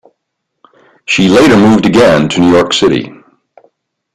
She 1.05 1.27
later 1.29 1.55
moved 1.55 1.85
again 1.85 2.27
to 2.29 2.39
New 2.39 2.51
York 2.51 2.73
City. 2.73 3.11